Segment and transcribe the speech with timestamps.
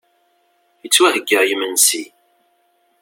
[0.85, 2.01] Ittwaheyya yimensi.